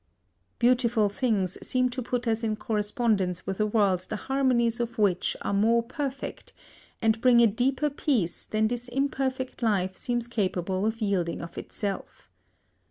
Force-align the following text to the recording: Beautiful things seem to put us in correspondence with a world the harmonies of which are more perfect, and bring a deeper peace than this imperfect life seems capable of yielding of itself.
Beautiful 0.57 1.09
things 1.09 1.59
seem 1.61 1.89
to 1.91 2.01
put 2.01 2.27
us 2.27 2.43
in 2.43 2.55
correspondence 2.55 3.45
with 3.45 3.59
a 3.59 3.67
world 3.67 3.99
the 4.09 4.15
harmonies 4.15 4.79
of 4.79 4.97
which 4.97 5.37
are 5.43 5.53
more 5.53 5.83
perfect, 5.83 6.53
and 7.03 7.21
bring 7.21 7.39
a 7.39 7.45
deeper 7.45 7.91
peace 7.91 8.47
than 8.47 8.67
this 8.67 8.87
imperfect 8.89 9.61
life 9.61 9.95
seems 9.95 10.25
capable 10.25 10.87
of 10.87 11.01
yielding 11.01 11.39
of 11.39 11.55
itself. 11.55 12.31